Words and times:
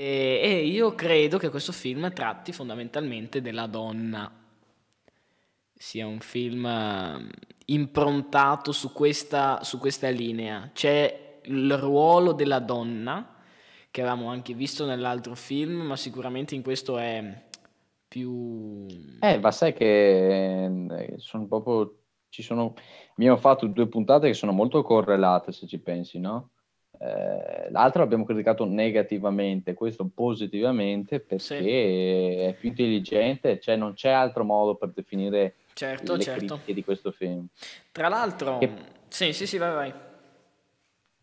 E, 0.00 0.40
e 0.42 0.64
io 0.64 0.94
credo 0.94 1.36
che 1.36 1.50
questo 1.50 1.72
film 1.72 2.10
tratti 2.14 2.52
fondamentalmente 2.52 3.42
della 3.42 3.66
donna. 3.66 4.32
Sia 5.74 6.06
un 6.06 6.20
film 6.20 6.64
eh, 6.64 7.28
improntato 7.66 8.72
su 8.72 8.94
questa, 8.94 9.62
su 9.62 9.78
questa 9.78 10.08
linea. 10.08 10.70
C'è 10.72 11.40
il 11.42 11.76
ruolo 11.76 12.32
della 12.32 12.60
donna, 12.60 13.34
che 13.90 14.00
avevamo 14.00 14.30
anche 14.30 14.54
visto 14.54 14.86
nell'altro 14.86 15.34
film, 15.34 15.82
ma 15.82 15.96
sicuramente 15.96 16.54
in 16.54 16.62
questo 16.62 16.96
è 16.96 17.48
più... 18.08 18.86
Eh, 19.20 19.38
ma 19.38 19.50
sai 19.50 19.74
che 19.74 20.64
eh, 20.64 21.14
sono 21.18 21.46
proprio... 21.46 21.96
Ci 22.30 22.42
sono... 22.42 22.72
Abbiamo 23.16 23.36
fatto 23.36 23.66
due 23.66 23.86
puntate 23.86 24.28
che 24.28 24.34
sono 24.34 24.52
molto 24.52 24.82
correlate, 24.82 25.52
se 25.52 25.66
ci 25.66 25.78
pensi, 25.78 26.18
no? 26.18 26.52
Eh, 27.02 27.70
l'altro 27.70 28.02
l'abbiamo 28.02 28.26
criticato 28.26 28.66
negativamente, 28.66 29.72
questo 29.72 30.10
positivamente 30.14 31.20
perché 31.20 31.38
sì. 31.38 31.54
è 31.54 32.54
più 32.58 32.68
intelligente, 32.68 33.58
cioè 33.58 33.76
non 33.76 33.94
c'è 33.94 34.10
altro 34.10 34.44
modo 34.44 34.74
per 34.74 34.90
definire 34.90 35.54
certo, 35.72 36.16
le 36.16 36.22
certo. 36.22 36.46
critiche 36.46 36.74
di 36.74 36.84
questo 36.84 37.10
film. 37.10 37.46
Tra 37.90 38.08
l'altro, 38.08 38.58
che... 38.58 38.70
sì, 39.08 39.32
sì, 39.32 39.46
sì, 39.46 39.56
vai, 39.56 39.72
vai. 39.72 39.92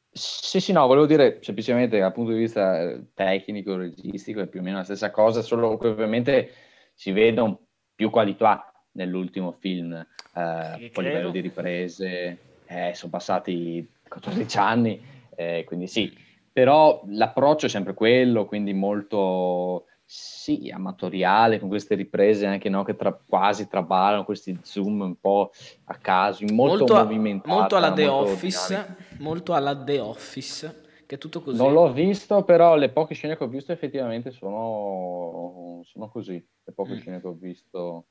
Sì, 0.09 0.59
sì, 0.59 0.71
no, 0.71 0.87
volevo 0.87 1.05
dire 1.05 1.37
semplicemente 1.41 1.99
dal 1.99 2.11
punto 2.11 2.31
di 2.31 2.39
vista 2.39 2.99
tecnico, 3.13 3.75
registico, 3.75 4.41
è 4.41 4.47
più 4.47 4.61
o 4.61 4.63
meno 4.63 4.77
la 4.77 4.83
stessa 4.83 5.11
cosa, 5.11 5.43
solo 5.43 5.77
che 5.77 5.89
ovviamente 5.89 6.51
si 6.95 7.11
vedono 7.11 7.59
più 7.93 8.09
qualità 8.09 8.71
nell'ultimo 8.93 9.51
film, 9.51 9.93
eh, 9.93 10.05
a 10.33 10.77
livello 10.77 11.29
di 11.29 11.39
riprese, 11.39 12.37
eh, 12.65 12.93
sono 12.95 13.11
passati 13.11 13.87
14 14.07 14.57
anni, 14.57 15.15
eh, 15.37 15.63
quindi 15.65 15.85
sì, 15.85 16.11
però 16.51 17.03
l'approccio 17.09 17.67
è 17.67 17.69
sempre 17.69 17.93
quello, 17.93 18.47
quindi 18.47 18.73
molto 18.73 19.85
sì, 20.03 20.71
amatoriale, 20.73 21.59
con 21.59 21.69
queste 21.69 21.93
riprese 21.93 22.47
anche 22.47 22.69
no, 22.69 22.83
che 22.83 22.95
tra, 22.95 23.13
quasi 23.13 23.67
traballano, 23.67 24.25
questi 24.25 24.57
zoom 24.63 25.01
un 25.01 25.19
po' 25.19 25.51
a 25.85 25.95
caso, 25.97 26.43
molto, 26.51 26.77
molto 26.77 26.95
movimentati. 26.95 27.49
Molto 27.49 27.75
alla 27.75 27.91
The 27.91 28.07
molto 28.07 28.31
Office, 28.31 28.95
molto 29.19 29.53
alla 29.53 29.83
The 29.83 29.99
Office, 29.99 30.81
che 31.05 31.15
è 31.15 31.17
tutto 31.19 31.41
così. 31.41 31.57
Non 31.57 31.73
l'ho 31.73 31.93
visto, 31.93 32.43
però 32.43 32.75
le 32.75 32.89
poche 32.89 33.13
scene 33.13 33.37
che 33.37 33.43
ho 33.43 33.47
visto 33.47 33.71
effettivamente 33.71 34.31
sono, 34.31 35.81
sono 35.83 36.09
così, 36.09 36.43
le 36.63 36.73
poche 36.73 36.93
mm. 36.93 36.97
scene 36.97 37.21
che 37.21 37.27
ho 37.27 37.33
visto... 37.33 38.05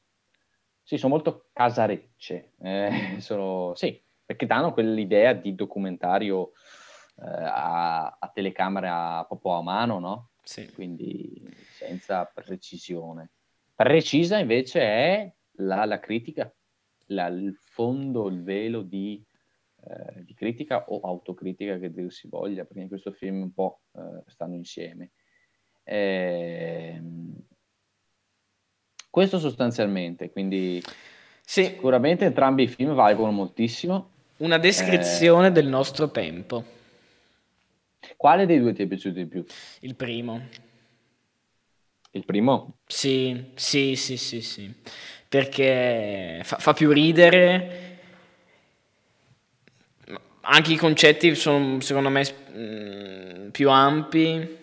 Sì, 0.85 0.99
sono 0.99 1.15
molto 1.15 1.47
casarecce, 1.53 2.53
eh, 2.61 3.17
sono, 3.19 3.73
sì, 3.75 4.01
perché 4.25 4.45
danno 4.47 4.73
quell'idea 4.73 5.33
di 5.33 5.55
documentario 5.55 6.53
a, 7.19 8.17
a, 8.19 8.31
telecamera 8.33 9.25
proprio 9.25 9.53
a 9.53 9.63
mano, 9.63 9.99
no? 9.99 10.31
Sì. 10.43 10.71
Quindi 10.73 11.43
senza 11.73 12.25
precisione. 12.25 13.31
Precisa 13.75 14.39
invece 14.39 14.81
è 14.81 15.33
la, 15.57 15.85
la 15.85 15.99
critica, 15.99 16.53
la, 17.07 17.27
il 17.27 17.57
fondo, 17.61 18.29
il 18.29 18.43
velo 18.43 18.83
di, 18.83 19.23
eh, 19.85 20.25
di, 20.25 20.35
critica 20.35 20.85
o 20.89 21.01
autocritica 21.01 21.79
che 21.79 21.91
dir 21.91 22.13
si 22.13 22.29
voglia, 22.29 22.65
perché 22.65 22.83
in 22.83 22.89
questo 22.89 23.13
film 23.13 23.43
un 23.43 23.53
po' 23.53 23.81
eh, 23.93 24.23
stanno 24.27 24.55
insieme. 24.55 25.11
Eh, 25.85 27.03
questo 29.11 29.39
sostanzialmente, 29.39 30.31
quindi 30.31 30.83
sì. 31.43 31.65
sicuramente 31.65 32.25
entrambi 32.25 32.65
i 32.65 32.69
film 32.69 32.95
valgono 32.95 33.31
moltissimo. 33.33 34.11
Una 34.39 34.59
descrizione 34.59 35.49
eh, 35.49 35.53
del 35.53 35.67
nostro 35.67 36.11
tempo. 36.11 36.76
Quale 38.17 38.47
dei 38.47 38.59
due 38.59 38.73
ti 38.73 38.83
è 38.83 38.87
piaciuto 38.87 39.19
di 39.19 39.27
più? 39.27 39.45
Il 39.81 39.95
primo. 39.95 40.41
Il 42.13 42.25
primo? 42.25 42.79
Sì, 42.87 43.51
sì, 43.55 43.95
sì, 43.95 44.17
sì, 44.17 44.41
sì. 44.41 44.75
Perché 45.29 46.41
fa, 46.43 46.57
fa 46.57 46.73
più 46.73 46.91
ridere. 46.93 47.99
Anche 50.41 50.73
i 50.73 50.77
concetti 50.77 51.35
sono, 51.35 51.81
secondo 51.81 52.09
me, 52.09 52.25
mm, 52.57 53.49
più 53.51 53.71
ampi. 53.71 54.57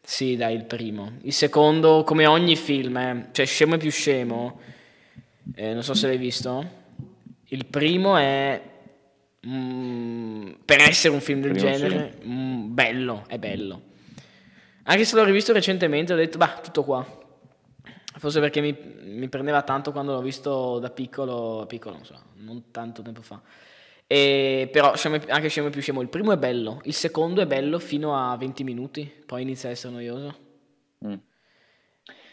Sì, 0.00 0.36
dai, 0.36 0.54
il 0.54 0.64
primo. 0.64 1.18
Il 1.22 1.32
secondo, 1.32 2.04
come 2.04 2.26
ogni 2.26 2.54
film, 2.54 2.96
eh. 2.96 3.28
cioè 3.32 3.46
scemo 3.46 3.74
e 3.74 3.78
più 3.78 3.90
scemo. 3.90 4.60
Eh, 5.56 5.72
non 5.72 5.82
so 5.82 5.94
se 5.94 6.06
l'hai 6.06 6.18
visto. 6.18 6.84
Il 7.46 7.66
primo 7.66 8.16
è 8.16 8.60
Mm, 9.48 10.52
per 10.64 10.80
essere 10.80 11.14
un 11.14 11.20
film 11.20 11.40
del 11.40 11.52
Primo 11.52 11.70
genere, 11.70 12.18
mm, 12.24 12.74
bello, 12.74 13.24
è 13.28 13.38
bello. 13.38 13.82
Anche 14.84 15.04
se 15.04 15.16
l'ho 15.16 15.24
rivisto 15.24 15.52
recentemente, 15.52 16.12
ho 16.12 16.16
detto, 16.16 16.38
bah, 16.38 16.58
tutto 16.62 16.82
qua. 16.82 17.04
Forse 18.18 18.40
perché 18.40 18.60
mi, 18.60 18.76
mi 19.04 19.28
prendeva 19.28 19.62
tanto 19.62 19.92
quando 19.92 20.14
l'ho 20.14 20.22
visto 20.22 20.78
da 20.78 20.90
piccolo, 20.90 21.64
piccolo, 21.68 21.96
non 21.96 22.04
so, 22.04 22.18
non 22.36 22.70
tanto 22.70 23.02
tempo 23.02 23.22
fa. 23.22 23.40
E, 24.06 24.68
però 24.70 24.94
anche 25.28 25.48
Scemo 25.48 25.68
più 25.68 25.80
Scemo, 25.80 26.00
il 26.00 26.08
primo 26.08 26.32
è 26.32 26.36
bello, 26.36 26.80
il 26.84 26.94
secondo 26.94 27.40
è 27.40 27.46
bello 27.46 27.78
fino 27.78 28.16
a 28.16 28.36
20 28.36 28.64
minuti, 28.64 29.12
poi 29.26 29.42
inizia 29.42 29.68
a 29.68 29.72
essere 29.72 29.92
noioso. 29.92 30.34
Mm. 31.06 31.14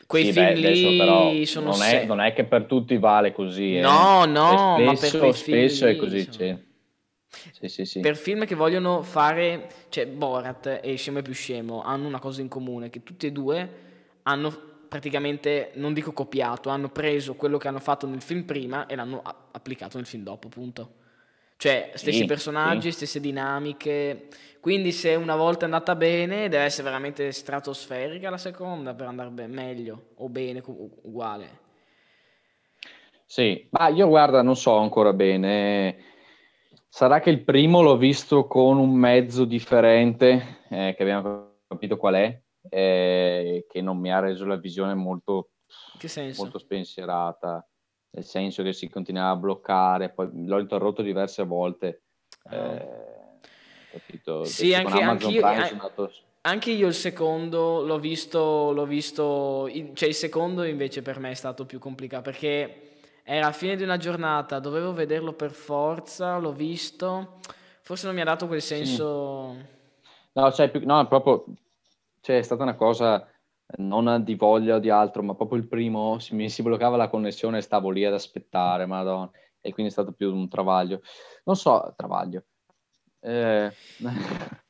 Quei 0.05 0.25
sì, 0.25 0.31
film 0.31 0.45
beh, 0.45 0.53
lì 0.53 0.97
però 0.97 1.43
sono 1.45 1.71
non 1.71 1.81
è, 1.81 2.05
non 2.05 2.19
è, 2.21 2.33
che 2.33 2.43
per 2.43 2.65
tutti 2.65 2.97
vale 2.97 3.31
così. 3.33 3.79
No, 3.79 4.23
eh. 4.23 4.27
no, 4.27 4.75
spesso, 4.95 5.17
ma 5.17 5.23
per 5.23 5.35
spesso 5.35 5.87
è 5.87 5.95
così. 5.95 6.21
Sono... 6.21 6.33
Sì, 6.33 6.57
sì, 7.67 7.85
sì. 7.85 7.99
Per 7.99 8.15
film 8.15 8.45
che 8.45 8.55
vogliono 8.55 9.01
fare, 9.01 9.67
cioè 9.89 10.07
Borat 10.07 10.79
e 10.81 10.95
Scemo 10.95 11.19
e 11.19 11.21
più 11.21 11.33
Scemo 11.33 11.81
hanno 11.81 12.07
una 12.07 12.19
cosa 12.19 12.41
in 12.41 12.47
comune, 12.47 12.89
che 12.89 13.03
tutti 13.03 13.27
e 13.27 13.31
due 13.31 13.69
hanno 14.23 14.71
praticamente, 14.87 15.71
non 15.75 15.93
dico 15.93 16.13
copiato, 16.13 16.69
hanno 16.69 16.89
preso 16.89 17.33
quello 17.33 17.57
che 17.57 17.67
hanno 17.67 17.79
fatto 17.79 18.05
nel 18.05 18.21
film 18.21 18.43
prima 18.43 18.85
e 18.85 18.95
l'hanno 18.95 19.21
applicato 19.51 19.97
nel 19.97 20.05
film 20.05 20.23
dopo, 20.23 20.47
appunto. 20.47 21.01
Cioè, 21.57 21.91
stessi 21.95 22.19
sì, 22.19 22.25
personaggi, 22.25 22.89
sì. 22.89 22.97
stesse 22.97 23.19
dinamiche. 23.19 24.27
Quindi, 24.59 24.91
se 24.91 25.15
una 25.15 25.35
volta 25.35 25.61
è 25.61 25.63
andata 25.63 25.95
bene, 25.95 26.47
deve 26.47 26.63
essere 26.63 26.83
veramente 26.83 27.31
stratosferica 27.31 28.29
la 28.29 28.37
seconda 28.37 28.93
per 28.93 29.07
andare 29.07 29.29
be- 29.29 29.47
meglio 29.47 30.09
o 30.17 30.29
bene, 30.29 30.61
uguale. 30.65 31.61
Sì, 33.25 33.67
ma 33.71 33.87
io 33.87 34.07
guarda, 34.07 34.41
non 34.43 34.55
so 34.55 34.77
ancora 34.77 35.11
bene 35.11 36.11
Sarà 36.95 37.21
che 37.21 37.31
il 37.31 37.43
primo 37.43 37.81
l'ho 37.81 37.97
visto 37.97 38.45
con 38.45 38.77
un 38.77 38.93
mezzo 38.93 39.45
differente, 39.45 40.59
eh, 40.69 40.93
che 40.95 41.01
abbiamo 41.01 41.61
capito 41.67 41.97
qual 41.97 42.13
è, 42.13 42.39
eh, 42.69 43.65
che 43.67 43.81
non 43.81 43.97
mi 43.97 44.13
ha 44.13 44.19
reso 44.19 44.45
la 44.45 44.57
visione 44.57 44.93
molto, 44.93 45.53
molto 46.37 46.59
spensierata, 46.59 47.67
nel 48.11 48.23
senso 48.23 48.61
che 48.61 48.73
si 48.73 48.89
continuava 48.89 49.31
a 49.31 49.37
bloccare, 49.37 50.11
poi 50.11 50.29
l'ho 50.45 50.59
interrotto 50.59 51.01
diverse 51.01 51.43
volte. 51.45 52.03
Oh. 52.43 52.55
Eh, 52.55 53.39
capito? 53.91 54.43
Sì, 54.43 54.75
anche, 54.75 55.01
anche, 55.01 55.27
io, 55.29 55.43
andato... 55.47 56.11
anche, 56.41 56.69
io, 56.69 56.85
il 56.85 56.93
secondo 56.93 57.81
l'ho 57.81 57.97
visto, 57.97 58.71
l'ho 58.71 58.85
visto, 58.85 59.67
cioè 59.93 60.09
il 60.09 60.13
secondo 60.13 60.63
invece 60.63 61.01
per 61.01 61.17
me 61.17 61.31
è 61.31 61.33
stato 61.33 61.65
più 61.65 61.79
complicato 61.79 62.21
perché 62.21 62.92
era 63.23 63.47
la 63.47 63.53
fine 63.53 63.75
di 63.75 63.83
una 63.83 63.97
giornata, 63.97 64.59
dovevo 64.59 64.93
vederlo 64.93 65.33
per 65.33 65.51
forza, 65.51 66.37
l'ho 66.37 66.51
visto, 66.51 67.39
forse 67.81 68.05
non 68.05 68.15
mi 68.15 68.21
ha 68.21 68.25
dato 68.25 68.47
quel 68.47 68.61
senso... 68.61 69.53
Sì. 69.53 69.71
No, 70.33 70.51
cioè, 70.51 70.69
più, 70.69 70.81
no, 70.85 71.07
proprio, 71.07 71.45
cioè, 72.19 72.39
è 72.39 72.41
stata 72.41 72.63
una 72.63 72.75
cosa 72.75 73.25
non 73.77 74.23
di 74.23 74.35
voglia 74.35 74.75
o 74.75 74.79
di 74.79 74.89
altro, 74.89 75.23
ma 75.23 75.35
proprio 75.35 75.59
il 75.59 75.67
primo, 75.67 76.19
si, 76.19 76.35
mi 76.35 76.49
si 76.49 76.63
bloccava 76.63 76.97
la 76.97 77.07
connessione 77.07 77.59
e 77.59 77.61
stavo 77.61 77.91
lì 77.91 78.03
ad 78.03 78.13
aspettare, 78.13 78.85
madonna, 78.85 79.29
e 79.61 79.71
quindi 79.71 79.91
è 79.91 79.93
stato 79.93 80.11
più 80.11 80.33
un 80.33 80.49
travaglio. 80.49 81.01
Non 81.45 81.55
so, 81.55 81.93
travaglio. 81.95 82.43
Eh... 83.19 83.71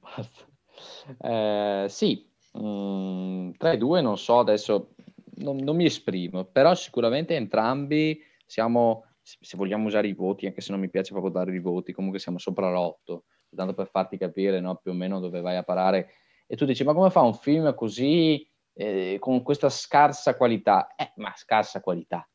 Basta. 0.00 0.44
Eh, 1.18 1.86
sì, 1.88 2.31
Mm, 2.58 3.52
tra 3.52 3.72
i 3.72 3.78
due 3.78 4.00
non 4.00 4.18
so, 4.18 4.38
adesso 4.38 4.94
non, 5.36 5.56
non, 5.56 5.76
mi 5.76 5.86
esprimo, 5.86 6.44
però 6.44 6.74
sicuramente 6.74 7.34
entrambi 7.34 8.20
siamo, 8.44 9.04
se 9.22 9.56
vogliamo 9.56 9.86
usare 9.86 10.08
i 10.08 10.12
voti, 10.12 10.46
anche 10.46 10.60
se 10.60 10.70
non 10.70 10.80
mi 10.80 10.90
piace 10.90 11.12
proprio 11.12 11.32
dare 11.32 11.54
i 11.54 11.60
voti, 11.60 11.92
comunque 11.92 12.18
siamo 12.18 12.38
sopra 12.38 12.70
l'otto, 12.70 13.24
tanto 13.54 13.74
per 13.74 13.88
farti 13.88 14.18
capire 14.18 14.60
no, 14.60 14.76
più 14.76 14.90
o 14.92 14.94
meno 14.94 15.20
dove 15.20 15.40
vai 15.40 15.56
a 15.56 15.62
parare. 15.62 16.10
E 16.46 16.56
tu 16.56 16.64
dici, 16.66 16.84
ma 16.84 16.92
come 16.92 17.10
fa 17.10 17.22
un 17.22 17.34
film 17.34 17.74
così, 17.74 18.46
eh, 18.74 19.16
con 19.18 19.42
questa 19.42 19.70
scarsa 19.70 20.36
qualità? 20.36 20.94
Eh, 20.94 21.12
ma 21.16 21.32
scarsa 21.34 21.80
qualità 21.80 22.26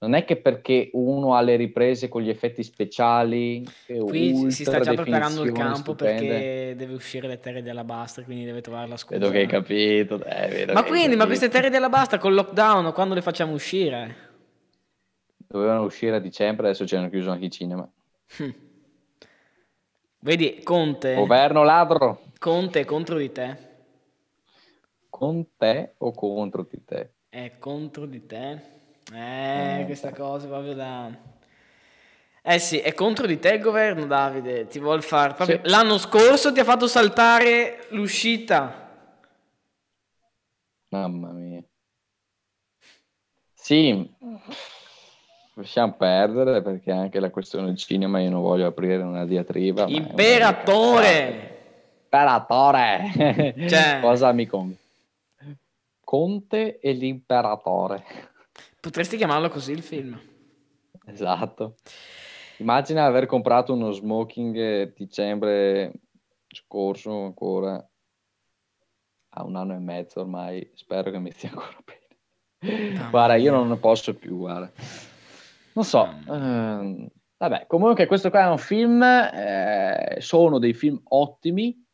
non 0.00 0.14
è 0.14 0.24
che 0.24 0.36
perché 0.36 0.90
uno 0.92 1.34
ha 1.34 1.40
le 1.40 1.56
riprese 1.56 2.08
con 2.08 2.22
gli 2.22 2.28
effetti 2.28 2.62
speciali 2.62 3.66
qui 3.86 4.50
si 4.50 4.64
sta 4.64 4.78
già 4.80 4.94
preparando 4.94 5.42
il 5.42 5.52
campo 5.52 5.92
stupende. 5.92 6.28
perché 6.28 6.74
deve 6.76 6.94
uscire 6.94 7.26
le 7.26 7.38
terre 7.38 7.62
della 7.62 7.82
Basta 7.84 8.22
quindi 8.22 8.44
deve 8.44 8.60
trovare 8.60 8.88
la 8.88 8.96
scusa 8.96 9.18
vedo 9.18 9.30
che 9.30 9.38
hai 9.38 9.46
capito 9.46 10.22
eh, 10.24 10.66
ma 10.72 10.82
quindi 10.84 11.02
capito. 11.02 11.16
ma 11.16 11.26
queste 11.26 11.48
terre 11.48 11.70
della 11.70 11.88
Basta 11.88 12.18
con 12.18 12.30
il 12.30 12.36
lockdown 12.36 12.92
quando 12.92 13.14
le 13.14 13.22
facciamo 13.22 13.52
uscire? 13.52 14.26
dovevano 15.36 15.82
uscire 15.82 16.16
a 16.16 16.20
dicembre 16.20 16.66
adesso 16.68 16.86
ci 16.86 16.94
hanno 16.94 17.08
chiuso 17.10 17.30
anche 17.30 17.46
i 17.46 17.50
cinema 17.50 17.90
hm. 18.36 18.50
Vedi, 20.20 20.62
Conte. 20.64 21.14
Governo 21.14 21.62
ladro. 21.62 22.22
Conte 22.40 22.84
contro 22.84 23.16
di 23.18 23.30
te. 23.30 23.56
Con 25.08 25.46
te 25.56 25.94
o 25.98 26.10
contro 26.12 26.66
di 26.68 26.84
te? 26.84 27.12
È 27.28 27.52
contro 27.60 28.04
di 28.04 28.26
te. 28.26 28.77
Eh, 29.12 29.84
questa 29.86 30.12
cosa 30.12 30.46
proprio 30.46 30.74
da... 30.74 31.10
Eh 32.42 32.58
sì, 32.58 32.78
è 32.78 32.94
contro 32.94 33.26
di 33.26 33.38
te 33.38 33.54
il 33.54 33.60
governo, 33.60 34.06
Davide. 34.06 34.66
Ti 34.66 34.78
vuol 34.78 35.02
fare... 35.02 35.34
Proprio... 35.34 35.60
Sì. 35.62 35.70
L'anno 35.70 35.98
scorso 35.98 36.52
ti 36.52 36.60
ha 36.60 36.64
fatto 36.64 36.86
saltare 36.86 37.86
l'uscita. 37.90 38.86
Mamma 40.88 41.30
mia. 41.32 41.62
Sì, 43.52 44.10
lasciamo 45.54 45.92
perdere 45.92 46.62
perché 46.62 46.90
anche 46.90 47.20
la 47.20 47.28
questione 47.28 47.66
del 47.66 47.76
cinema 47.76 48.20
io 48.20 48.30
non 48.30 48.40
voglio 48.40 48.66
aprire 48.66 49.02
una 49.02 49.26
diatriba. 49.26 49.84
una 49.84 49.94
Imperatore! 49.94 51.56
Imperatore! 52.04 53.54
Cioè- 53.68 53.98
Cosa 54.00 54.32
mi 54.32 54.46
con... 54.46 54.74
Conte 56.00 56.78
e 56.78 56.92
l'imperatore. 56.92 58.27
Potresti 58.80 59.16
chiamarlo 59.16 59.48
così 59.48 59.72
il 59.72 59.82
film. 59.82 60.18
Esatto. 61.06 61.74
Immagina 62.58 63.06
aver 63.06 63.26
comprato 63.26 63.72
uno 63.72 63.90
smoking 63.90 64.56
eh, 64.56 64.92
dicembre 64.96 65.92
scorso 66.46 67.24
ancora 67.24 67.84
a 69.30 69.44
un 69.44 69.56
anno 69.56 69.74
e 69.74 69.78
mezzo 69.78 70.20
ormai. 70.20 70.70
Spero 70.74 71.10
che 71.10 71.18
mi 71.18 71.32
stia 71.32 71.50
ancora 71.50 71.76
bene. 71.84 72.94
Mamma 72.94 73.10
Guarda, 73.10 73.34
io 73.34 73.52
non 73.52 73.68
ne 73.68 73.76
posso 73.78 74.14
più, 74.14 74.38
guarda. 74.38 74.70
Non 75.72 75.84
so. 75.84 76.08
ehm, 76.28 77.08
vabbè, 77.36 77.66
comunque 77.66 78.06
questo 78.06 78.30
qua 78.30 78.42
è 78.42 78.48
un 78.48 78.58
film, 78.58 79.02
eh, 79.02 80.16
sono 80.20 80.58
dei 80.58 80.74
film 80.74 81.00
ottimi 81.08 81.84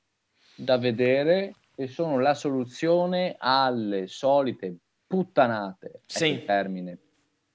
da 0.54 0.76
vedere 0.76 1.54
e 1.74 1.86
sono 1.86 2.18
la 2.18 2.34
soluzione 2.34 3.36
alle 3.38 4.06
solite 4.06 4.80
puttanate. 5.14 6.00
Sì. 6.06 6.26
il 6.26 6.44
termine. 6.44 6.98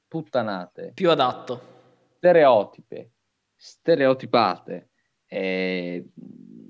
Puttanate 0.08 0.92
Più 0.94 1.12
adatto. 1.12 1.62
stereotipe, 2.18 3.10
stereotipate, 3.56 4.90
eh, 5.28 6.04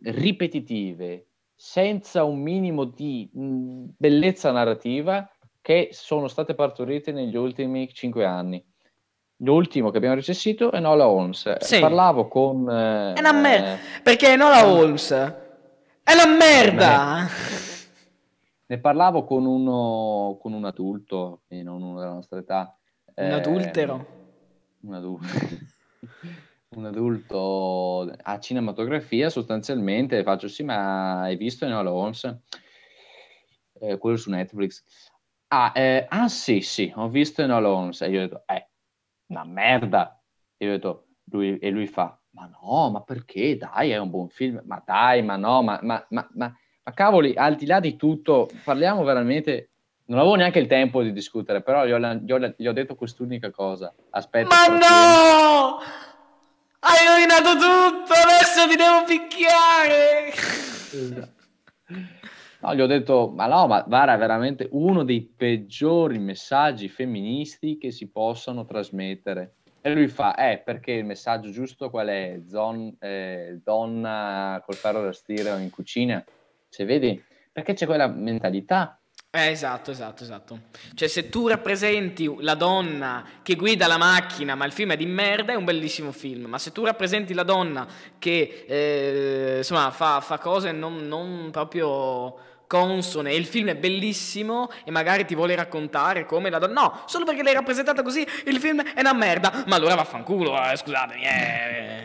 ripetitive, 0.03 1.25
senza 1.55 2.23
un 2.23 2.39
minimo 2.39 2.83
di 2.85 3.29
mh, 3.31 3.85
bellezza 3.97 4.51
narrativa 4.51 5.29
che 5.61 5.89
sono 5.91 6.27
state 6.27 6.55
partorite 6.55 7.11
negli 7.11 7.35
ultimi 7.37 7.87
cinque 7.93 8.25
anni. 8.25 8.63
L'ultimo 9.41 9.89
che 9.89 9.97
abbiamo 9.97 10.15
recensito 10.15 10.71
è 10.71 10.79
Nola 10.79 11.07
Holmes. 11.07 11.57
Sì. 11.59 11.79
Parlavo 11.79 12.27
con... 12.27 12.69
eh, 12.69 13.13
È 13.13 13.19
una 13.19 13.31
merda. 13.31 13.77
Perché 14.03 14.35
Nola 14.35 14.67
Holmes 14.67 15.11
è 15.11 16.15
la 16.15 16.27
merda. 16.27 17.27
Ne 18.69 18.77
parlavo 18.79 19.23
con 19.23 19.47
uno, 19.47 20.37
con 20.39 20.53
un 20.53 20.63
adulto, 20.63 21.41
e 21.47 21.63
non 21.63 21.81
uno 21.81 21.99
della 21.99 22.13
nostra 22.13 22.37
età. 22.37 22.77
Un 23.15 23.25
eh, 23.25 23.31
adultero. 23.31 24.05
un 24.81 24.93
adulto, 24.93 25.25
un 26.77 26.85
adulto 26.85 28.13
a 28.21 28.39
cinematografia 28.39 29.31
sostanzialmente 29.31 30.21
faccio 30.21 30.47
sì 30.47 30.61
ma 30.61 31.21
hai 31.21 31.35
visto 31.35 31.65
Enola 31.65 31.91
Holmes? 31.91 32.41
Eh, 33.81 33.97
quello 33.97 34.17
su 34.17 34.29
Netflix. 34.29 34.83
Ah, 35.47 35.71
eh, 35.73 36.05
ah 36.07 36.27
sì 36.27 36.61
sì 36.61 36.93
ho 36.95 37.09
visto 37.09 37.41
Enola 37.41 37.71
Holmes. 37.71 38.01
E 38.01 38.09
io 38.11 38.19
ho 38.19 38.27
detto 38.27 38.43
eh 38.45 38.69
una 39.29 39.45
merda. 39.45 40.23
E 40.57 40.65
io 40.65 40.73
ho 40.73 40.75
detto 40.75 41.07
lui, 41.31 41.57
e 41.57 41.71
lui 41.71 41.87
fa 41.87 42.21
ma 42.33 42.45
no 42.45 42.91
ma 42.91 43.01
perché? 43.01 43.57
Dai 43.57 43.89
è 43.89 43.97
un 43.97 44.11
buon 44.11 44.29
film. 44.29 44.61
Ma 44.65 44.79
dai 44.85 45.23
ma 45.23 45.37
no 45.37 45.63
ma, 45.63 45.79
ma, 45.81 46.05
ma, 46.11 46.29
ma, 46.33 46.55
ma 46.89 46.93
cavoli 46.93 47.33
al 47.35 47.55
di 47.55 47.67
là 47.67 47.79
di 47.79 47.95
tutto 47.95 48.49
parliamo 48.63 49.03
veramente 49.03 49.69
non 50.05 50.17
avevo 50.17 50.33
neanche 50.33 50.57
il 50.57 50.65
tempo 50.65 51.03
di 51.03 51.13
discutere, 51.13 51.61
però 51.61 51.85
gli 51.85 51.91
ho, 51.91 51.99
gli 51.99 52.31
ho- 52.31 52.53
gli 52.57 52.65
ho 52.65 52.73
detto 52.73 52.95
quest'unica 52.95 53.51
cosa. 53.51 53.93
Aspetta. 54.09 54.47
Ma 54.47 54.65
no! 54.75 55.77
Hai 56.79 57.05
rovinato 57.07 57.53
tutto, 57.53 58.13
adesso 58.13 58.67
ti 58.67 58.75
devo 58.75 59.03
picchiare. 59.05 60.33
No, 62.61 62.75
gli 62.75 62.81
ho 62.81 62.87
detto, 62.87 63.31
ma 63.33 63.45
no, 63.47 63.67
ma 63.67 63.85
Vara 63.87 64.15
è 64.15 64.17
veramente 64.17 64.67
uno 64.71 65.05
dei 65.05 65.21
peggiori 65.21 66.19
messaggi 66.19 66.89
femministi 66.89 67.77
che 67.77 67.89
si 67.89 68.09
possano 68.09 68.65
trasmettere. 68.65 69.53
E 69.79 69.93
lui 69.93 70.09
fa, 70.09 70.35
eh, 70.35 70.57
perché 70.57 70.91
il 70.91 71.05
messaggio 71.05 71.51
giusto 71.51 71.89
qual 71.89 72.07
è? 72.07 72.41
Zon- 72.49 72.93
eh, 72.99 73.61
donna 73.63 74.61
col 74.65 74.75
ferro 74.75 75.03
da 75.03 75.13
stiro 75.13 75.55
in 75.55 75.69
cucina? 75.69 76.21
Se 76.69 76.85
vedi, 76.85 77.21
perché 77.51 77.73
c'è 77.73 77.85
quella 77.85 78.07
mentalità. 78.07 78.99
Eh, 79.31 79.51
esatto, 79.51 79.91
esatto, 79.91 80.23
esatto. 80.23 80.59
Cioè, 80.95 81.07
se 81.07 81.29
tu 81.29 81.47
rappresenti 81.47 82.33
la 82.39 82.55
donna 82.55 83.23
che 83.43 83.55
guida 83.55 83.85
la 83.85 83.97
macchina, 83.97 84.55
ma 84.55 84.65
il 84.65 84.71
film 84.71 84.93
è 84.93 84.97
di 84.97 85.05
merda, 85.05 85.53
è 85.53 85.55
un 85.55 85.65
bellissimo 85.65 86.11
film. 86.11 86.45
Ma 86.45 86.57
se 86.57 86.71
tu 86.71 86.83
rappresenti 86.83 87.33
la 87.33 87.43
donna 87.43 87.87
che, 88.17 88.65
eh, 88.67 89.57
insomma, 89.57 89.91
fa, 89.91 90.21
fa 90.21 90.37
cose 90.37 90.71
non, 90.71 91.07
non 91.07 91.49
proprio 91.51 92.47
consone 92.69 93.33
il 93.33 93.47
film 93.47 93.69
è 93.69 93.75
bellissimo 93.75 94.69
e 94.83 94.91
magari 94.91 95.25
ti 95.25 95.33
vuole 95.33 95.55
raccontare 95.55 96.25
come 96.25 96.51
la 96.51 96.59
donna... 96.59 96.81
No, 96.81 97.01
solo 97.07 97.25
perché 97.25 97.41
l'hai 97.41 97.55
rappresentata 97.55 98.03
così, 98.03 98.25
il 98.45 98.59
film 98.59 98.83
è 98.83 98.99
una 98.99 99.13
merda. 99.13 99.63
Ma 99.65 99.75
allora 99.75 99.95
vaffanculo, 99.95 100.55
eh, 100.71 100.77
scusatemi. 100.77 101.21
Eh, 101.21 101.27
cioè. 101.27 101.98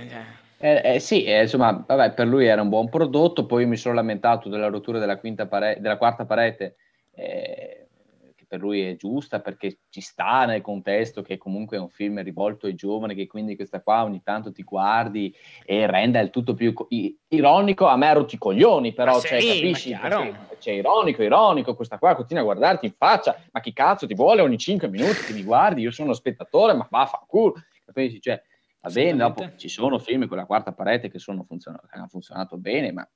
Eh, 0.65 0.95
eh, 0.95 0.99
sì, 0.99 1.25
eh, 1.25 1.43
insomma, 1.43 1.85
vabbè, 1.87 2.15
per 2.15 2.27
lui 2.27 2.47
era 2.47 2.63
un 2.63 2.71
buon 2.71 2.89
prodotto, 2.89 3.45
poi 3.45 3.65
io 3.65 3.69
mi 3.69 3.77
sono 3.77 3.97
lamentato 3.97 4.49
della 4.49 4.69
rottura 4.69 4.99
della, 4.99 5.19
quinta 5.19 5.47
pare- 5.47 5.77
della 5.79 5.99
quarta 5.99 6.25
parete, 6.25 6.77
eh, 7.15 7.87
che 8.35 8.47
per 8.49 8.61
lui 8.61 8.81
è 8.81 8.97
giusta 8.97 9.41
perché 9.41 9.81
ci 9.91 10.01
sta 10.01 10.47
nel 10.47 10.63
contesto 10.63 11.21
che 11.21 11.37
comunque 11.37 11.77
è 11.77 11.81
un 11.81 11.91
film 11.91 12.23
rivolto 12.23 12.65
ai 12.65 12.75
giovani, 12.75 13.15
che 13.15 13.27
quindi 13.27 13.57
questa 13.57 13.83
qua 13.83 14.05
ogni 14.05 14.23
tanto 14.23 14.53
ti 14.53 14.63
guardi 14.63 15.37
e 15.67 15.87
renda 15.87 16.19
il 16.21 16.31
tutto 16.31 16.55
più 16.55 16.73
co- 16.73 16.87
i- 16.89 17.15
ironico, 17.29 17.85
a 17.85 17.99
me 17.99 18.09
ha 18.09 18.13
rotto 18.15 18.35
i 18.35 18.39
coglioni, 18.39 18.95
però 18.95 19.17
Ma 19.17 19.21
cioè, 19.21 19.41
sì, 19.43 19.47
capisci? 19.47 19.95
Perché 20.01 20.57
C'è 20.59 20.73
ironico, 20.73 21.23
ironico, 21.23 21.75
questa 21.77 21.99
qua 21.99 22.15
continua 22.15 22.41
a 22.41 22.47
guardarti 22.47 22.87
in 22.87 22.95
faccia, 22.97 23.39
ma 23.53 23.61
chi 23.61 23.75
cazzo 23.75 24.07
ti 24.07 24.15
vuole 24.15 24.41
ogni 24.41 24.57
5 24.57 24.89
minuti 24.89 25.25
che 25.27 25.35
mi 25.35 25.43
guardi, 25.45 25.83
io 25.83 25.91
sono 25.91 26.15
spettatore, 26.15 26.73
ma 26.73 26.87
vaffanculo, 26.91 27.53
capisci? 27.85 28.19
Cioè, 28.19 28.41
Va 28.85 28.91
bene, 28.91 29.17
dopo 29.17 29.57
ci 29.57 29.69
sono 29.69 29.99
film 29.99 30.27
con 30.27 30.37
la 30.37 30.45
quarta 30.45 30.73
parete 30.73 31.09
che, 31.09 31.19
sono 31.19 31.47
che 31.47 31.57
hanno 31.91 32.09
funzionato 32.09 32.59
bene, 32.59 32.93
ma 32.93 33.09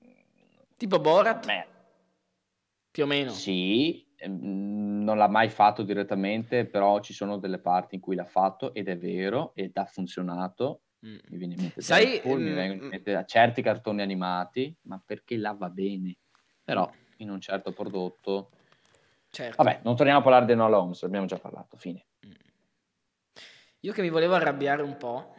Tipo 0.79 1.01
Borat, 1.01 1.45
Beh, 1.45 1.67
più 2.93 3.03
o 3.03 3.07
meno. 3.07 3.31
sì, 3.33 4.07
ehm, 4.17 5.03
non 5.03 5.19
l'ha 5.19 5.27
mai 5.27 5.49
fatto 5.49 5.83
direttamente, 5.83 6.67
però 6.67 7.01
ci 7.01 7.13
sono 7.13 7.37
delle 7.37 7.59
parti 7.59 7.97
in 7.97 8.01
cui 8.01 8.15
l'ha 8.15 8.25
fatto 8.25 8.73
ed 8.73 8.89
è 8.89 8.97
vero 8.97 9.51
ed 9.57 9.77
ha 9.77 9.87
funzionato. 9.87 10.83
Mm. 11.05 11.19
Mi 11.31 11.37
viene 11.37 11.55
in 11.55 11.61
mente 11.63 11.83
Sai, 11.83 12.05
Deadpool, 12.05 12.41
mi 12.41 12.51
mm, 12.51 12.55
vengono 12.55 12.83
in 12.85 12.89
mente 12.91 13.25
certi 13.27 13.61
cartoni 13.61 14.03
animati, 14.03 14.73
ma 14.83 15.03
perché 15.05 15.37
là 15.37 15.53
va 15.53 15.69
bene. 15.69 16.17
Però 16.63 16.89
in 17.17 17.31
un 17.31 17.41
certo 17.41 17.73
prodotto... 17.73 18.51
Certo. 19.31 19.63
Vabbè, 19.63 19.81
non 19.83 19.97
torniamo 19.97 20.21
a 20.21 20.23
parlare 20.23 20.47
di 20.47 20.55
Nola 20.55 20.81
Holmes, 20.81 21.03
abbiamo 21.03 21.27
già 21.27 21.39
parlato, 21.39 21.77
fine. 21.77 22.07
Io 23.81 23.93
che 23.93 24.03
mi 24.03 24.11
volevo 24.11 24.35
arrabbiare 24.35 24.83
un 24.83 24.97
po', 24.97 25.35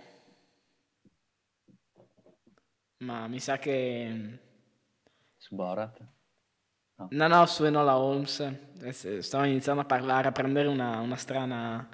ma 2.99 3.27
mi 3.27 3.39
sa 3.39 3.57
che... 3.57 4.39
Su 5.37 5.55
Borat. 5.55 6.01
No, 7.11 7.27
no, 7.27 7.45
su 7.45 7.63
Enola 7.63 7.97
Holmes. 7.97 8.39
Adesso 8.41 9.21
Stavo 9.21 9.45
iniziando 9.45 9.81
a 9.81 9.85
parlare, 9.85 10.27
a 10.27 10.31
prendere 10.31 10.67
una, 10.67 10.99
una 10.99 11.15
strana 11.15 11.87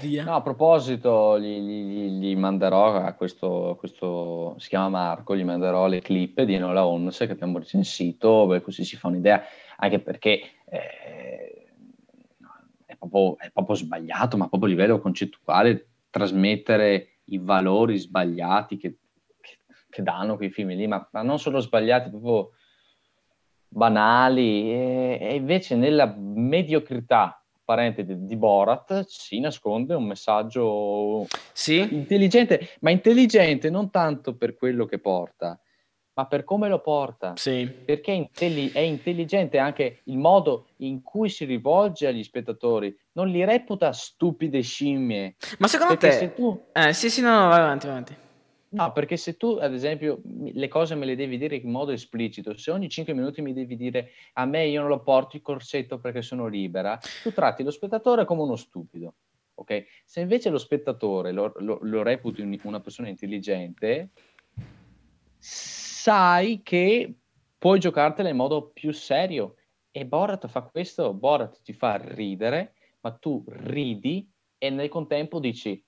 via. 0.00 0.24
No, 0.24 0.36
a 0.36 0.42
proposito, 0.42 1.38
gli, 1.40 1.58
gli- 1.58 1.84
gli- 1.86 2.18
gli 2.20 2.36
manderò 2.36 2.94
a 2.94 3.12
questo, 3.14 3.74
questo, 3.78 4.54
si 4.58 4.68
chiama 4.68 4.88
Marco, 4.88 5.36
gli 5.36 5.44
manderò 5.44 5.88
le 5.88 6.00
clip 6.00 6.40
di 6.42 6.54
Enola 6.54 6.86
Holmes 6.86 7.18
che 7.18 7.32
abbiamo 7.32 7.58
recensito, 7.58 8.46
beh, 8.46 8.62
così 8.62 8.84
si 8.84 8.96
fa 8.96 9.08
un'idea, 9.08 9.42
anche 9.76 9.98
perché 9.98 10.40
eh, 10.66 11.72
è, 12.86 12.96
proprio, 12.96 13.36
è 13.38 13.50
proprio 13.50 13.76
sbagliato, 13.76 14.36
ma 14.36 14.48
proprio 14.48 14.70
a 14.70 14.74
livello 14.74 15.00
concettuale, 15.00 15.88
trasmettere 16.10 17.18
i 17.24 17.38
valori 17.38 17.98
sbagliati 17.98 18.76
che, 18.76 18.98
che- 19.94 20.02
danno 20.02 20.36
quei 20.36 20.50
film 20.50 20.70
lì, 20.70 20.86
ma, 20.86 21.06
ma 21.12 21.22
non 21.22 21.38
solo 21.38 21.60
sbagliati, 21.60 22.10
proprio 22.10 22.50
banali, 23.68 24.70
e, 24.70 25.18
e 25.20 25.34
invece 25.34 25.76
nella 25.76 26.12
mediocrità 26.18 27.40
apparente 27.56 28.04
di, 28.04 28.24
di 28.26 28.36
Borat 28.36 29.04
si 29.06 29.40
nasconde 29.40 29.94
un 29.94 30.04
messaggio 30.04 31.26
Sì? 31.52 31.94
intelligente, 31.94 32.76
ma 32.80 32.90
intelligente 32.90 33.70
non 33.70 33.90
tanto 33.90 34.36
per 34.36 34.54
quello 34.54 34.84
che 34.84 34.98
porta, 34.98 35.58
ma 36.16 36.26
per 36.26 36.44
come 36.44 36.68
lo 36.68 36.80
porta. 36.80 37.32
Sì. 37.36 37.66
Perché 37.66 38.12
è, 38.12 38.16
intelli- 38.16 38.70
è 38.70 38.80
intelligente 38.80 39.58
anche 39.58 40.02
il 40.04 40.18
modo 40.18 40.68
in 40.78 41.02
cui 41.02 41.28
si 41.28 41.44
rivolge 41.44 42.06
agli 42.06 42.22
spettatori, 42.22 42.94
non 43.12 43.28
li 43.28 43.44
reputa 43.44 43.92
stupide 43.92 44.60
scimmie. 44.60 45.36
Ma 45.58 45.66
secondo 45.66 45.96
te... 45.96 46.12
se 46.12 46.34
tu 46.34 46.66
Eh, 46.72 46.92
sì, 46.92 47.10
sì, 47.10 47.22
no, 47.22 47.40
no, 47.40 47.48
vai 47.48 47.60
avanti, 47.60 47.86
vai 47.86 47.96
avanti. 47.96 48.16
No, 48.74 48.90
perché 48.90 49.16
se 49.16 49.36
tu, 49.36 49.56
ad 49.60 49.72
esempio, 49.72 50.20
le 50.24 50.66
cose 50.66 50.96
me 50.96 51.06
le 51.06 51.14
devi 51.14 51.38
dire 51.38 51.54
in 51.54 51.70
modo 51.70 51.92
esplicito, 51.92 52.56
se 52.56 52.72
ogni 52.72 52.88
5 52.88 53.14
minuti 53.14 53.40
mi 53.40 53.52
devi 53.52 53.76
dire 53.76 54.10
a 54.32 54.46
me 54.46 54.66
io 54.66 54.80
non 54.80 54.88
lo 54.88 55.00
porto 55.00 55.36
il 55.36 55.42
corsetto 55.42 56.00
perché 56.00 56.22
sono 56.22 56.48
libera, 56.48 56.98
tu 57.22 57.32
tratti 57.32 57.62
lo 57.62 57.70
spettatore 57.70 58.24
come 58.24 58.42
uno 58.42 58.56
stupido. 58.56 59.14
Ok? 59.54 59.84
Se 60.04 60.20
invece 60.20 60.50
lo 60.50 60.58
spettatore 60.58 61.30
lo, 61.30 61.52
lo, 61.58 61.78
lo 61.82 62.02
reputi 62.02 62.42
una 62.64 62.80
persona 62.80 63.08
intelligente, 63.08 64.10
sai 65.38 66.60
che 66.64 67.14
puoi 67.56 67.78
giocartela 67.78 68.28
in 68.28 68.36
modo 68.36 68.70
più 68.74 68.92
serio. 68.92 69.54
E 69.92 70.04
Borat 70.04 70.48
fa 70.48 70.62
questo, 70.62 71.14
Borat 71.14 71.62
ti 71.62 71.72
fa 71.72 71.94
ridere, 71.94 72.74
ma 73.02 73.12
tu 73.12 73.44
ridi 73.46 74.28
e 74.58 74.70
nel 74.70 74.88
contempo 74.88 75.38
dici, 75.38 75.80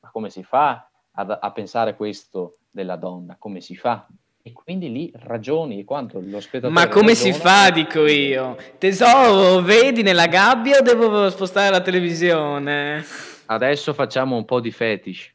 ma 0.00 0.10
come 0.10 0.28
si 0.28 0.42
fa 0.42 0.86
a, 1.14 1.38
a 1.40 1.52
pensare 1.52 1.96
questo 1.96 2.58
della 2.70 2.96
donna? 2.96 3.36
Come 3.38 3.60
si 3.60 3.76
fa? 3.76 4.06
E 4.42 4.52
quindi 4.52 4.92
lì 4.92 5.10
ragioni 5.14 5.84
quanto 5.84 6.20
lo 6.20 6.38
spettatore. 6.38 6.72
Ma 6.72 6.88
come 6.88 7.14
ragiona, 7.14 7.32
si 7.32 7.40
fa, 7.40 7.70
dico 7.70 8.06
io? 8.06 8.56
Tesoro, 8.76 9.62
vedi 9.62 10.02
nella 10.02 10.26
gabbia 10.26 10.78
o 10.78 10.82
devo 10.82 11.30
spostare 11.30 11.70
la 11.70 11.80
televisione? 11.80 13.02
Adesso 13.46 13.94
facciamo 13.94 14.36
un 14.36 14.44
po' 14.44 14.60
di 14.60 14.70
fetish. 14.70 15.32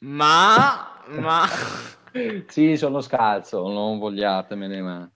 Ma, 0.00 1.00
ma... 1.08 1.44
sì, 2.46 2.76
sono 2.76 3.00
scalzo, 3.00 3.66
non 3.68 3.98
vogliatemene, 3.98 4.80
ma... 4.80 5.10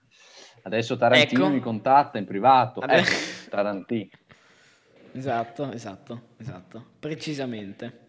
Adesso 0.64 0.96
Tarantino 0.96 1.44
ecco. 1.44 1.52
mi 1.52 1.60
contatta 1.60 2.18
in 2.18 2.24
privato. 2.24 2.82
Ecco, 2.82 3.10
Tarantino. 3.48 4.08
Esatto, 5.12 5.70
esatto, 5.70 6.22
esatto, 6.38 6.84
precisamente. 6.98 8.01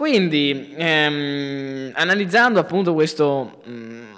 Quindi, 0.00 0.72
ehm, 0.78 1.92
analizzando 1.92 2.58
appunto 2.58 2.94
questo, 2.94 3.60
mh, 3.64 3.70
mm, 3.70 4.12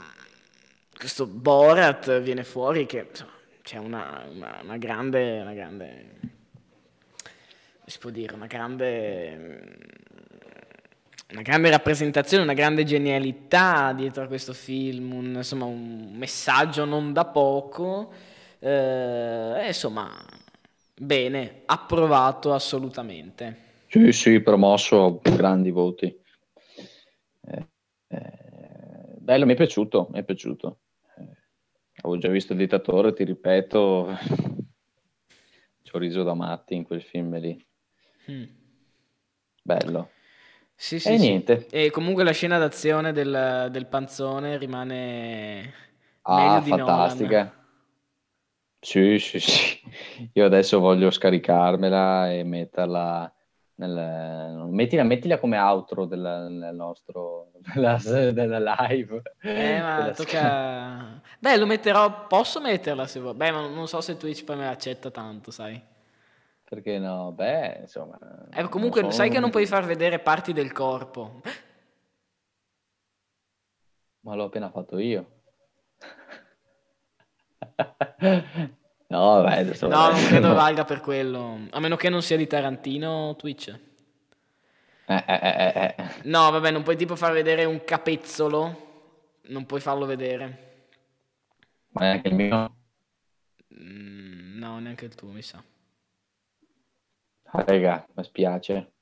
questo 0.96 1.26
Borat, 1.26 2.20
viene 2.20 2.44
fuori 2.44 2.86
che 2.86 3.08
insomma, 3.10 3.32
c'è 3.62 3.78
una, 3.78 4.24
una, 4.32 4.60
una, 4.62 4.76
grande, 4.76 5.40
una 5.40 5.54
grande, 5.54 6.20
si 7.84 7.98
può 7.98 8.10
dire, 8.10 8.32
una 8.32 8.46
grande, 8.46 9.76
una 11.32 11.42
grande 11.42 11.70
rappresentazione, 11.70 12.44
una 12.44 12.54
grande 12.54 12.84
genialità 12.84 13.92
dietro 13.92 14.22
a 14.22 14.28
questo 14.28 14.52
film, 14.52 15.12
un, 15.12 15.32
insomma 15.34 15.64
un 15.64 16.12
messaggio 16.14 16.84
non 16.84 17.12
da 17.12 17.24
poco, 17.24 18.12
eh, 18.60 19.64
insomma, 19.66 20.24
bene, 20.94 21.62
approvato 21.66 22.54
assolutamente. 22.54 23.70
Sì, 23.92 24.10
sì, 24.12 24.40
promosso, 24.40 25.20
grandi 25.22 25.70
voti. 25.70 26.06
Eh, 27.42 27.68
eh, 28.08 29.16
bello, 29.18 29.44
mi 29.44 29.52
è 29.52 29.54
piaciuto, 29.54 30.08
mi 30.10 30.20
è 30.20 30.24
piaciuto. 30.24 30.78
Eh, 31.18 31.28
avevo 31.96 32.16
già 32.16 32.28
visto 32.28 32.54
il 32.54 32.58
dittatore, 32.60 33.12
ti 33.12 33.22
ripeto, 33.22 34.16
ci 35.82 35.94
ho 35.94 35.98
riso 35.98 36.22
da 36.22 36.32
matti 36.32 36.74
in 36.74 36.84
quel 36.84 37.02
film 37.02 37.38
lì. 37.38 37.66
Mm. 38.30 38.44
Bello. 39.62 40.08
Sì, 40.74 40.98
sì, 40.98 41.12
e 41.12 41.18
sì. 41.18 41.28
niente. 41.28 41.66
E 41.68 41.90
comunque 41.90 42.24
la 42.24 42.32
scena 42.32 42.56
d'azione 42.56 43.12
del, 43.12 43.68
del 43.70 43.86
panzone 43.88 44.56
rimane 44.56 45.74
ah, 46.22 46.62
fantastica. 46.62 47.66
Sì, 48.80 49.18
sì, 49.18 49.38
sì. 49.38 49.80
Io 50.32 50.46
adesso 50.46 50.80
voglio 50.80 51.10
scaricarmela 51.10 52.32
e 52.32 52.42
metterla 52.42 53.30
nel, 53.76 54.66
mettila, 54.68 55.02
mettila, 55.02 55.38
come 55.38 55.58
outro 55.58 56.04
del, 56.04 56.20
del 56.20 56.74
nostro 56.74 57.52
della, 57.74 57.98
della 58.02 58.58
live. 58.58 59.22
Eh, 59.40 59.80
ma 59.80 60.10
tocca... 60.14 61.20
Beh, 61.38 61.56
lo 61.56 61.66
metterò, 61.66 62.26
posso 62.26 62.60
metterla 62.60 63.06
se 63.06 63.20
vuoi. 63.20 63.34
Beh, 63.34 63.50
ma 63.50 63.66
non 63.66 63.88
so 63.88 64.00
se 64.00 64.16
Twitch 64.16 64.44
poi 64.44 64.56
me 64.56 64.64
l'accetta 64.66 65.10
tanto, 65.10 65.50
sai. 65.50 65.80
Perché 66.64 66.98
no? 66.98 67.32
Beh, 67.32 67.78
insomma... 67.80 68.18
Eh, 68.50 68.68
comunque, 68.68 69.10
sai 69.12 69.28
che 69.28 69.40
non 69.40 69.50
puoi 69.50 69.66
far 69.66 69.84
vedere 69.84 70.18
parti 70.18 70.52
del 70.52 70.72
corpo. 70.72 71.42
Ma 74.20 74.34
l'ho 74.34 74.44
appena 74.44 74.70
fatto 74.70 74.98
io. 74.98 75.26
No, 79.12 79.42
beh, 79.42 79.58
adesso 79.58 79.88
no, 79.88 80.10
non 80.10 80.24
credo 80.24 80.54
valga 80.54 80.84
per 80.84 81.02
quello. 81.02 81.66
A 81.68 81.80
meno 81.80 81.96
che 81.96 82.08
non 82.08 82.22
sia 82.22 82.38
di 82.38 82.46
Tarantino 82.46 83.36
Twitch. 83.36 83.68
Eh, 85.04 85.24
eh, 85.26 85.40
eh, 85.42 85.72
eh, 85.74 85.94
no, 86.22 86.50
vabbè, 86.50 86.70
non 86.70 86.82
puoi 86.82 86.96
tipo 86.96 87.14
far 87.14 87.32
vedere 87.32 87.66
un 87.66 87.84
capezzolo. 87.84 88.88
Non 89.48 89.66
puoi 89.66 89.80
farlo 89.80 90.06
vedere. 90.06 90.86
Ma 91.90 92.00
neanche 92.06 92.28
il 92.28 92.34
mio? 92.34 92.74
Mm, 93.74 94.58
no, 94.58 94.78
neanche 94.78 95.04
il 95.04 95.14
tuo, 95.14 95.28
mi 95.28 95.42
sa. 95.42 95.62
Ah, 97.50 97.64
raga, 97.64 98.06
mi 98.14 98.24
spiace. 98.24 98.92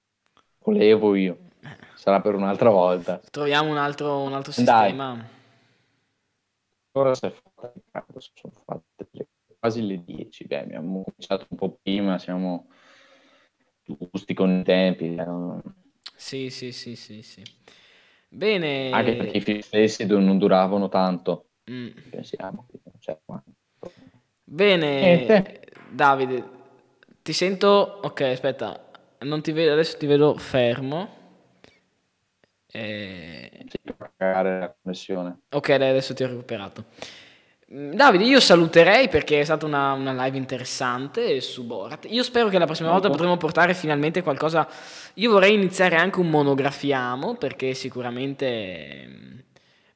Volevo 0.59 1.15
io. 1.15 1.39
Sarà 1.95 2.21
per 2.21 2.35
un'altra 2.35 2.71
volta. 2.71 3.21
Troviamo 3.31 3.71
un 3.71 3.77
altro, 3.77 4.23
un 4.23 4.33
altro 4.33 4.51
sistema. 4.51 5.15
Dai. 5.15 5.25
Ora 6.93 7.15
si 7.15 7.27
è 7.27 7.31
fatta, 7.31 8.05
sono 8.09 8.53
fatte 8.65 9.07
le 9.13 9.29
quasi 9.61 9.87
le 9.87 10.03
10. 10.03 10.47
Beh, 10.47 10.61
abbiamo 10.61 11.05
cominciato 11.05 11.47
un 11.51 11.57
po' 11.57 11.79
prima, 11.81 12.19
siamo 12.19 12.69
giusti 13.85 14.35
con 14.35 14.51
i 14.59 14.65
tempi. 14.65 15.15
Eh, 15.15 15.61
sì, 16.17 16.51
sì, 16.51 16.73
sì, 16.73 16.97
sì, 16.97 17.23
sì. 17.23 17.43
Bene. 18.29 18.91
Anche 18.91 19.17
perché 19.17 19.37
i 19.37 19.41
film 19.41 19.61
stessi 19.61 20.07
non 20.07 20.39
duravano 20.39 20.89
tanto. 20.89 21.51
Mm. 21.71 21.89
Pensiamo. 22.11 22.67
Cioè, 22.99 23.19
Bene, 24.45 25.01
Niente. 25.01 25.61
Davide, 25.91 26.45
ti 27.23 27.33
sento... 27.33 28.01
Ok, 28.03 28.23
aspetta, 28.23 28.91
non 29.21 29.43
ti 29.43 29.53
vedo, 29.53 29.73
adesso 29.73 29.97
ti 29.97 30.07
vedo 30.07 30.37
fermo. 30.37 31.19
E... 32.67 33.67
Sì, 33.69 33.79
la 34.19 34.77
connessione. 34.83 35.43
Ok, 35.51 35.75
dai, 35.77 35.91
adesso 35.91 36.15
ti 36.15 36.25
ho 36.25 36.29
recuperato. 36.29 36.87
Mm, 37.73 37.93
Davide, 37.93 38.25
io 38.25 38.41
saluterei 38.41 39.09
perché 39.09 39.41
è 39.41 39.45
stata 39.45 39.65
una, 39.65 39.93
una, 39.93 40.25
live 40.25 40.37
interessante 40.37 41.41
su 41.41 41.65
Borat. 41.65 42.07
Io 42.09 42.25
spero 42.25 42.49
che 42.49 42.59
la 42.59 42.65
prossima 42.65 42.91
volta 42.91 43.09
potremo 43.09 43.37
portare 43.37 43.75
finalmente 43.75 44.23
qualcosa. 44.23 44.69
Io 45.15 45.31
vorrei 45.31 45.55
iniziare 45.55 45.95
anche 45.95 46.19
un 46.19 46.31
monografiamo 46.31 47.37
perché 47.37 47.75
sicuramente, 47.75 49.07
mm, 49.07 49.39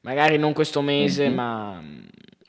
magari 0.01 0.37
non 0.37 0.53
questo 0.53 0.79
mese, 0.81 1.25
mm-hmm. 1.25 1.35
ma, 1.35 1.83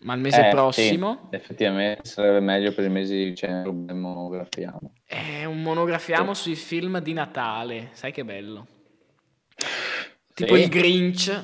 ma, 0.02 0.14
il 0.14 0.20
mese 0.20 0.46
eh, 0.46 0.50
prossimo. 0.50 1.26
Sì, 1.30 1.36
effettivamente 1.36 2.04
sarebbe 2.04 2.38
meglio 2.38 2.72
per 2.72 2.84
il 2.84 2.90
mese 2.92 3.16
di 3.16 3.24
dicembre 3.24 3.70
un 3.70 3.98
monografiamo. 3.98 4.92
È 5.04 5.44
un 5.44 5.60
monografiamo 5.60 6.34
sì. 6.34 6.42
sui 6.42 6.54
film 6.54 7.00
di 7.00 7.12
Natale, 7.12 7.88
sai 7.94 8.12
che 8.12 8.24
bello. 8.24 8.64
Tipo 10.34 10.54
sì. 10.54 10.60
il 10.60 10.68
Grinch. 10.68 11.42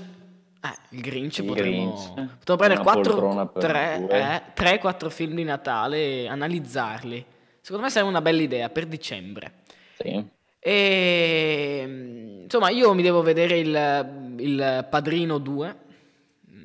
Eh, 0.64 0.96
il 0.96 1.00
Grinch 1.00 1.38
il 1.38 1.46
potremmo, 1.46 1.92
Grinch. 2.14 2.36
potremmo 2.44 3.46
prendere 3.48 4.52
3-4 4.54 5.06
eh, 5.06 5.10
film 5.10 5.34
di 5.34 5.42
Natale 5.42 5.98
e 5.98 6.28
analizzarli. 6.28 7.26
Secondo 7.60 7.84
me 7.84 7.90
sarebbe 7.90 8.10
una 8.10 8.20
bella 8.20 8.42
idea 8.42 8.68
per 8.68 8.86
dicembre. 8.86 9.52
Sì. 9.98 10.24
E 10.60 12.40
insomma, 12.42 12.70
io 12.70 12.94
mi 12.94 13.02
devo 13.02 13.22
vedere 13.22 13.58
il, 13.58 14.34
il 14.38 14.86
Padrino 14.88 15.38
2. 15.38 15.76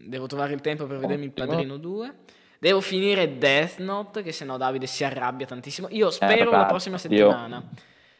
Devo 0.05 0.27
trovare 0.27 0.53
il 0.53 0.61
tempo 0.61 0.85
per 0.85 0.99
vedermi 0.99 1.25
il 1.25 1.31
Padrino 1.31 1.77
2. 1.77 2.13
Devo 2.59 2.81
finire 2.81 3.37
Death 3.39 3.79
Note, 3.79 4.21
che 4.21 4.31
sennò 4.31 4.57
Davide 4.57 4.85
si 4.85 5.03
arrabbia 5.03 5.47
tantissimo. 5.47 5.87
Io 5.89 6.11
spero 6.11 6.51
eh, 6.51 6.55
la 6.55 6.65
prossima 6.65 6.99
settimana. 6.99 7.57
Io... 7.57 7.69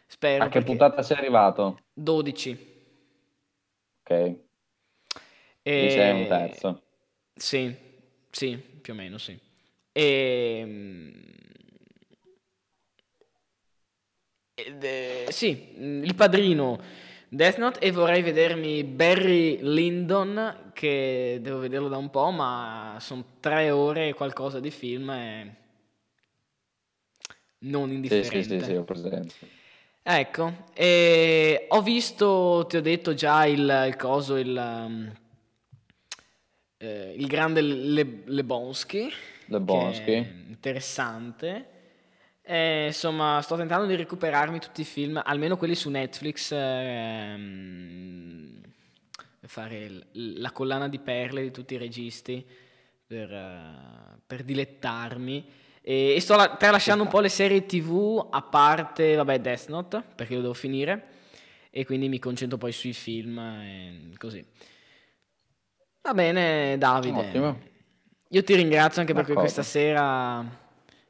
Spero. 0.07 0.45
A 0.45 0.47
che 0.47 0.61
puntata 0.63 1.03
sei 1.03 1.17
arrivato? 1.17 1.81
12. 1.93 2.75
Ok. 4.01 4.45
E... 5.67 5.89
Sei 5.89 6.21
un 6.21 6.27
terzo. 6.27 6.81
Sì, 7.35 7.75
sì, 8.29 8.55
più 8.55 8.93
o 8.93 8.95
meno 8.95 9.17
sì. 9.17 9.37
E... 9.91 11.11
Ed, 14.53 14.83
eh, 14.83 15.25
sì, 15.27 15.73
il 15.77 16.15
padrino 16.15 16.79
Death 17.27 17.57
Note 17.57 17.79
e 17.79 17.91
vorrei 17.91 18.21
vedermi 18.21 18.85
Barry 18.85 19.59
Lyndon 19.61 20.71
che 20.73 21.39
devo 21.41 21.59
vederlo 21.59 21.89
da 21.89 21.97
un 21.97 22.09
po' 22.09 22.31
ma 22.31 22.95
sono 23.01 23.25
tre 23.41 23.69
ore 23.69 24.07
e 24.07 24.13
qualcosa 24.13 24.61
di 24.61 24.71
film 24.71 25.09
e 25.09 25.55
non 27.59 27.91
indifferente. 27.91 28.41
Sì, 28.41 28.49
sì, 28.49 28.59
sì, 28.59 28.65
sì 28.65 28.71
ho 28.73 28.83
presente. 28.85 29.33
Ecco, 30.01 30.63
ho 31.67 31.81
visto, 31.81 32.65
ti 32.69 32.77
ho 32.77 32.81
detto 32.81 33.13
già 33.13 33.45
il, 33.45 33.83
il 33.85 33.95
coso, 33.97 34.37
il... 34.37 34.55
Um, 34.55 35.25
eh, 36.77 37.13
il 37.17 37.27
grande 37.27 37.61
Le- 37.61 38.21
Lebonsky. 38.25 39.09
Lebonsky. 39.47 40.15
Interessante. 40.49 41.69
E, 42.41 42.87
insomma, 42.87 43.41
sto 43.41 43.55
tentando 43.57 43.85
di 43.85 43.95
recuperarmi 43.95 44.59
tutti 44.59 44.81
i 44.81 44.85
film, 44.85 45.21
almeno 45.23 45.57
quelli 45.57 45.75
su 45.75 45.89
Netflix, 45.89 46.51
ehm, 46.53 48.61
fare 49.47 49.89
l- 49.89 50.39
la 50.39 50.51
collana 50.51 50.87
di 50.87 50.99
perle 50.99 51.41
di 51.41 51.51
tutti 51.51 51.73
i 51.73 51.77
registi, 51.77 52.45
per, 53.05 53.31
uh, 53.31 54.19
per 54.25 54.43
dilettarmi. 54.43 55.45
E, 55.81 56.13
e 56.15 56.19
sto 56.19 56.35
la- 56.35 56.55
tralasciando 56.57 57.03
un 57.03 57.09
po' 57.09 57.21
le 57.21 57.29
serie 57.29 57.65
tv, 57.65 58.27
a 58.29 58.41
parte, 58.41 59.15
vabbè, 59.15 59.39
Death 59.39 59.67
Note, 59.69 60.03
perché 60.15 60.35
lo 60.35 60.41
devo 60.41 60.53
finire, 60.53 61.07
e 61.69 61.85
quindi 61.85 62.09
mi 62.09 62.19
concentro 62.19 62.57
poi 62.57 62.71
sui 62.73 62.91
film 62.93 63.37
e 63.39 64.09
così. 64.17 64.45
Va 66.07 66.13
bene, 66.13 66.77
Davide. 66.77 67.19
Ottimo. 67.19 67.59
Io 68.29 68.41
ti 68.41 68.55
ringrazio 68.55 69.01
anche 69.01 69.11
perché 69.13 69.33
D'accordo. 69.33 69.53
questa 69.53 69.61
sera... 69.61 70.39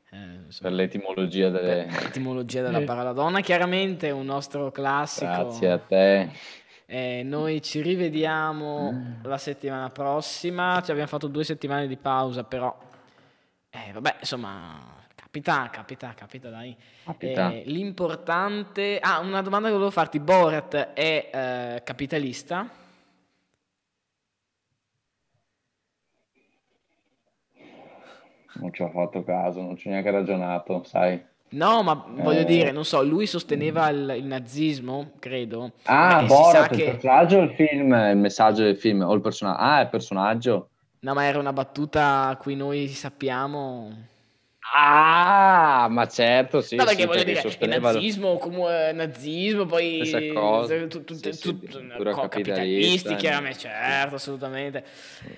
eh, 0.09 0.39
Per 0.59 0.71
l'etimologia 0.71 1.49
delle... 1.51 1.85
per 1.87 2.01
l'etimologia 2.01 2.63
della 2.63 2.81
parola 2.81 3.11
donna, 3.11 3.41
chiaramente 3.41 4.09
un 4.09 4.25
nostro 4.25 4.71
classico. 4.71 5.27
Grazie 5.27 5.69
a 5.69 5.77
te. 5.77 6.29
Eh, 6.87 7.21
noi 7.23 7.61
ci 7.61 7.81
rivediamo 7.83 9.19
la 9.21 9.37
settimana 9.37 9.91
prossima. 9.91 10.81
Ci 10.83 10.89
abbiamo 10.89 11.09
fatto 11.09 11.27
due 11.27 11.43
settimane 11.43 11.85
di 11.85 11.97
pausa, 11.97 12.43
però, 12.43 12.75
eh, 13.69 13.91
vabbè, 13.93 14.15
insomma, 14.21 14.95
capita, 15.13 15.69
capita, 15.71 16.15
capita, 16.15 16.49
dai. 16.49 16.75
Capita. 17.05 17.51
Eh, 17.51 17.61
l'importante. 17.67 18.97
Ah, 18.99 19.19
una 19.19 19.43
domanda 19.43 19.67
che 19.67 19.73
volevo 19.73 19.91
farti: 19.91 20.19
Borat 20.19 20.75
è 20.93 21.29
eh, 21.31 21.83
capitalista? 21.83 22.85
Non 28.59 28.73
ci 28.73 28.81
ho 28.81 28.89
fatto 28.89 29.23
caso, 29.23 29.61
non 29.61 29.77
ci 29.77 29.87
ho 29.87 29.91
neanche 29.91 30.11
ragionato, 30.11 30.83
sai. 30.83 31.21
No, 31.49 31.81
ma 31.81 32.05
voglio 32.09 32.41
Eh. 32.41 32.45
dire, 32.45 32.71
non 32.71 32.83
so, 32.83 33.01
lui 33.03 33.25
sosteneva 33.25 33.87
il, 33.89 34.15
il 34.17 34.25
nazismo, 34.25 35.11
credo. 35.19 35.71
Ah, 35.83 36.23
Borat, 36.27 36.71
il 36.71 36.77
che- 36.77 36.83
personaggio 36.91 37.37
o 37.37 37.41
il 37.43 37.51
film? 37.51 37.93
Il 37.93 38.17
messaggio 38.17 38.63
del 38.63 38.75
film 38.77 39.01
o 39.01 39.13
il 39.13 39.21
personaggio? 39.21 39.59
Ah, 39.61 39.81
il 39.81 39.87
personaggio. 39.89 40.69
No, 40.99 41.13
ma 41.13 41.23
era 41.23 41.39
una 41.39 41.53
battuta 41.53 42.27
a 42.27 42.35
cui 42.35 42.55
noi 42.55 42.87
sappiamo. 42.87 43.91
Ah, 44.73 45.87
ma 45.89 46.07
certo, 46.07 46.61
sì, 46.61 46.75
No, 46.75 46.83
perché 46.85 47.01
sì, 47.01 47.07
voglio 47.07 47.23
dire, 47.23 47.31
il 47.39 47.41
sosteneva- 47.41 47.91
nazismo, 47.93 48.37
come 48.37 48.91
nazismo, 48.91 49.65
poi 49.65 50.05
Stessa 50.05 50.33
cosa. 50.33 50.87
tu- 50.87 51.03
tu- 51.03 51.13
Sì, 51.15 51.31
sì, 51.31 51.39
tu- 51.39 51.65
dittatura 51.65 52.11
co- 52.11 52.21
capitalisti, 52.27 53.13
eh. 53.13 53.15
chiaramente, 53.15 53.59
certo, 53.59 54.15
assolutamente. 54.15 54.85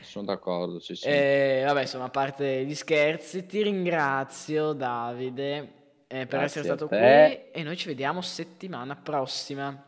Sono 0.02 0.26
d'accordo, 0.26 0.80
sì, 0.80 0.96
sì. 0.96 1.08
Eh, 1.08 1.64
vabbè, 1.66 1.82
insomma, 1.82 2.06
a 2.06 2.10
parte 2.10 2.66
gli 2.66 2.74
scherzi, 2.76 3.46
ti 3.46 3.62
ringrazio 3.62 4.74
Davide 4.74 5.74
eh, 6.08 6.26
per 6.26 6.42
essere 6.42 6.66
stato 6.66 6.88
qui 6.88 6.98
e 6.98 7.62
noi 7.64 7.78
ci 7.78 7.88
vediamo 7.88 8.22
settimana 8.22 8.96
prossima. 8.96 9.86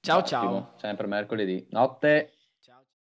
Ciao 0.00 0.22
ciao. 0.22 0.44
Ottimo, 0.44 0.72
Sempre 0.76 1.06
mercoledì. 1.06 1.66
Notte. 1.70 2.32